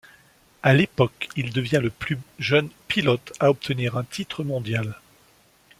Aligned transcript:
À 0.63 0.73
l'époque, 0.73 1.29
il 1.35 1.53
devient 1.53 1.79
le 1.79 1.91
plus 1.91 2.17
jeune 2.39 2.69
pilote 2.87 3.33
à 3.39 3.51
obtenir 3.51 3.97
un 3.97 4.03
titre 4.03 4.43
mondial. 4.43 4.99